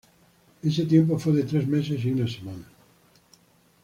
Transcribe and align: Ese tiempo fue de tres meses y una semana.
Ese 0.63 0.85
tiempo 0.85 1.19
fue 1.19 1.33
de 1.33 1.43
tres 1.43 1.67
meses 1.67 2.03
y 2.03 2.09
una 2.09 2.25
semana. 2.27 2.65